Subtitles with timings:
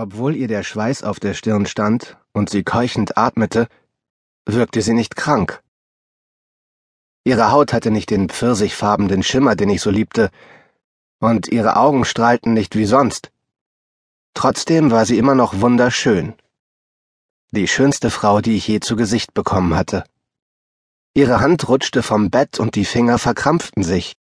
[0.00, 3.66] Obwohl ihr der Schweiß auf der Stirn stand und sie keuchend atmete,
[4.46, 5.60] wirkte sie nicht krank.
[7.24, 10.30] Ihre Haut hatte nicht den pfirsichfarbenen Schimmer, den ich so liebte,
[11.18, 13.32] und ihre Augen strahlten nicht wie sonst.
[14.34, 16.34] Trotzdem war sie immer noch wunderschön.
[17.50, 20.04] Die schönste Frau, die ich je zu Gesicht bekommen hatte.
[21.12, 24.14] Ihre Hand rutschte vom Bett und die Finger verkrampften sich.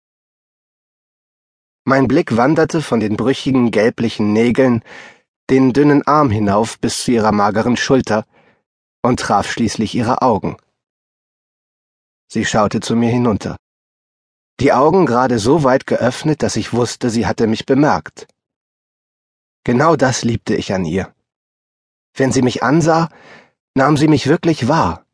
[1.84, 4.82] Mein Blick wanderte von den brüchigen gelblichen Nägeln
[5.50, 8.24] den dünnen Arm hinauf bis zu ihrer mageren Schulter
[9.02, 10.56] und traf schließlich ihre Augen.
[12.28, 13.56] Sie schaute zu mir hinunter.
[14.58, 18.26] Die Augen gerade so weit geöffnet, dass ich wusste, sie hatte mich bemerkt.
[19.64, 21.14] Genau das liebte ich an ihr.
[22.14, 23.10] Wenn sie mich ansah,
[23.74, 25.04] nahm sie mich wirklich wahr.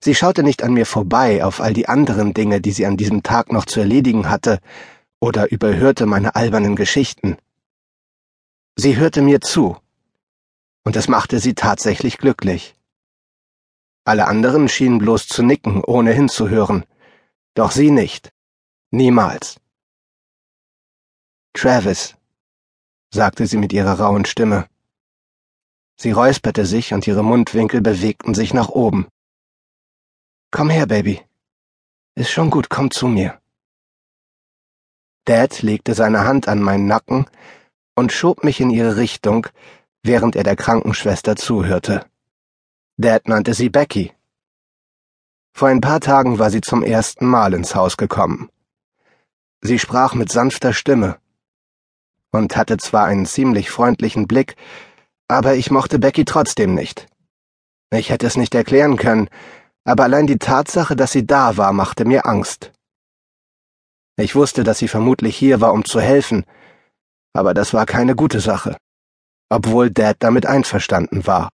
[0.00, 3.22] Sie schaute nicht an mir vorbei auf all die anderen Dinge, die sie an diesem
[3.22, 4.60] Tag noch zu erledigen hatte,
[5.20, 7.36] oder überhörte meine albernen Geschichten.
[8.80, 9.76] Sie hörte mir zu,
[10.84, 12.76] und es machte sie tatsächlich glücklich.
[14.04, 16.84] Alle anderen schienen bloß zu nicken, ohne hinzuhören,
[17.54, 18.32] doch sie nicht.
[18.92, 19.58] Niemals.
[21.54, 22.14] Travis,
[23.12, 24.68] sagte sie mit ihrer rauen Stimme.
[25.96, 29.08] Sie räusperte sich und ihre Mundwinkel bewegten sich nach oben.
[30.52, 31.20] Komm her, Baby.
[32.14, 33.42] Ist schon gut, komm zu mir.
[35.24, 37.26] Dad legte seine Hand an meinen Nacken
[37.98, 39.48] und schob mich in ihre Richtung,
[40.04, 42.06] während er der Krankenschwester zuhörte.
[42.96, 44.12] Dad nannte sie Becky.
[45.52, 48.50] Vor ein paar Tagen war sie zum ersten Mal ins Haus gekommen.
[49.62, 51.18] Sie sprach mit sanfter Stimme
[52.30, 54.54] und hatte zwar einen ziemlich freundlichen Blick,
[55.26, 57.08] aber ich mochte Becky trotzdem nicht.
[57.90, 59.28] Ich hätte es nicht erklären können,
[59.82, 62.72] aber allein die Tatsache, dass sie da war, machte mir Angst.
[64.16, 66.44] Ich wusste, dass sie vermutlich hier war, um zu helfen,
[67.38, 68.76] aber das war keine gute Sache,
[69.48, 71.48] obwohl Dad damit einverstanden war.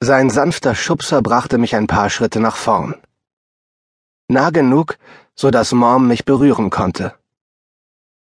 [0.00, 2.94] Sein sanfter Schubser brachte mich ein paar Schritte nach vorn.
[4.28, 4.98] Nah genug,
[5.34, 7.14] so dass Mom mich berühren konnte.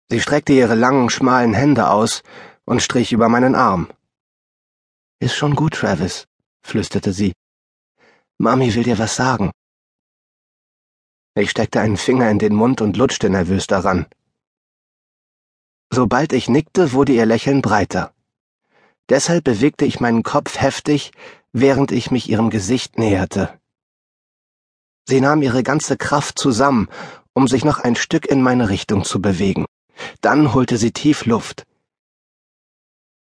[0.10, 2.22] Sie streckte ihre langen, schmalen Hände aus
[2.66, 3.90] und strich über meinen Arm.
[5.20, 6.28] Ist schon gut, Travis,
[6.62, 7.34] flüsterte sie.
[8.38, 9.52] Mami will dir was sagen.
[11.36, 14.06] Ich steckte einen Finger in den Mund und lutschte nervös daran.
[15.94, 18.14] Sobald ich nickte, wurde ihr Lächeln breiter.
[19.10, 21.12] Deshalb bewegte ich meinen Kopf heftig,
[21.52, 23.60] während ich mich ihrem Gesicht näherte.
[25.06, 26.88] Sie nahm ihre ganze Kraft zusammen,
[27.34, 29.66] um sich noch ein Stück in meine Richtung zu bewegen.
[30.22, 31.66] Dann holte sie tief Luft.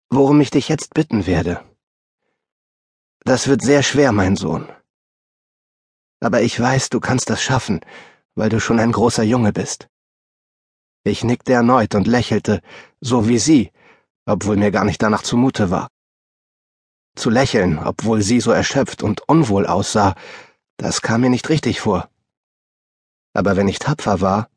[0.08, 1.64] Worum ich dich jetzt bitten werde.
[3.24, 4.68] Das wird sehr schwer, mein Sohn.
[6.20, 7.80] Aber ich weiß, du kannst das schaffen,
[8.36, 9.88] weil du schon ein großer Junge bist.
[11.04, 12.62] Ich nickte erneut und lächelte,
[13.00, 13.72] so wie sie,
[14.24, 15.88] obwohl mir gar nicht danach zumute war.
[17.16, 20.14] Zu lächeln, obwohl sie so erschöpft und unwohl aussah,
[20.76, 22.08] das kam mir nicht richtig vor.
[23.34, 24.48] Aber wenn ich tapfer war,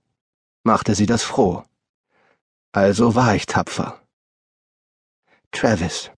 [0.64, 1.64] machte sie das froh.
[2.72, 4.02] Also war ich tapfer.
[5.52, 6.12] Travis,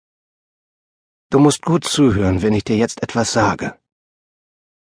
[1.30, 3.78] du musst gut zuhören, wenn ich dir jetzt etwas sage.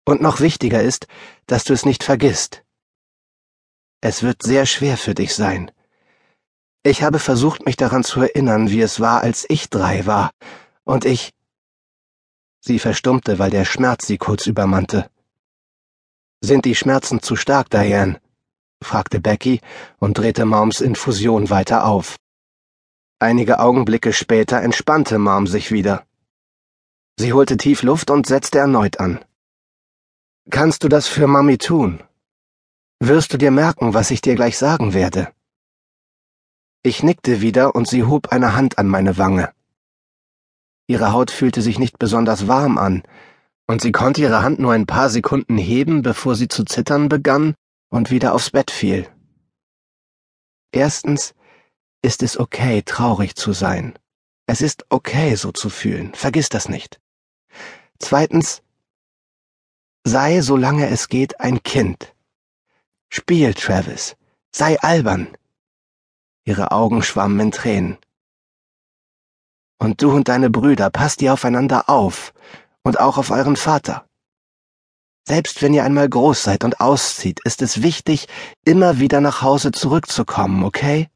[0.05, 1.09] Und noch wichtiger ist,
[1.47, 2.66] dass du es nicht vergisst.
[4.09, 5.72] Es wird sehr schwer für dich sein.
[6.84, 10.31] Ich habe versucht, mich daran zu erinnern, wie es war, als ich drei war,
[10.84, 11.34] und ich.
[12.61, 15.11] Sie verstummte, weil der Schmerz sie kurz übermannte.
[16.41, 18.21] Sind die Schmerzen zu stark, Diane?
[18.81, 19.61] fragte Becky
[19.99, 22.17] und drehte Moms Infusion weiter auf.
[23.19, 26.06] Einige Augenblicke später entspannte Mom sich wieder.
[27.19, 29.25] Sie holte tief Luft und setzte erneut an.
[30.49, 32.05] Kannst du das für Mami tun?
[32.99, 35.31] Wirst du dir merken, was ich dir gleich sagen werde?
[36.83, 39.53] Ich nickte wieder und sie hob eine Hand an meine Wange.
[40.87, 43.03] Ihre Haut fühlte sich nicht besonders warm an,
[43.67, 47.55] und sie konnte ihre Hand nur ein paar Sekunden heben, bevor sie zu zittern begann
[47.91, 49.06] und wieder aufs Bett fiel.
[50.73, 51.35] Erstens
[52.01, 53.99] ist es okay, traurig zu sein.
[54.47, 56.15] Es ist okay, so zu fühlen.
[56.15, 57.00] Vergiss das nicht.
[57.99, 58.62] Zweitens,
[60.05, 62.16] sei, solange es geht, ein Kind.
[63.08, 64.17] Spiel, Travis.
[64.53, 65.37] Sei albern.
[66.44, 67.99] Ihre Augen schwammen in Tränen.
[69.79, 72.32] Und du und deine Brüder, passt ihr aufeinander auf
[72.82, 74.06] und auch auf euren Vater.
[75.29, 78.29] Selbst wenn ihr einmal groß seid und auszieht, ist es wichtig,
[78.64, 81.11] immer wieder nach Hause zurückzukommen, okay?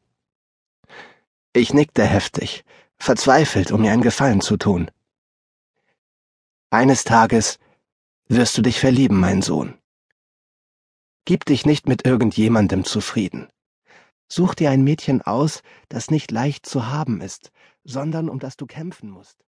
[1.52, 2.64] Ich nickte heftig,
[2.98, 4.90] verzweifelt, um mir einen Gefallen zu tun.
[6.70, 7.58] Eines Tages
[8.28, 9.79] wirst du dich verlieben, mein Sohn.
[11.30, 13.46] Gib dich nicht mit irgendjemandem zufrieden.
[14.26, 17.52] Such dir ein Mädchen aus, das nicht leicht zu haben ist,
[17.84, 19.44] sondern um das du kämpfen musst.